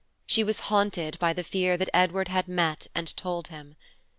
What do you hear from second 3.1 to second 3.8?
told him.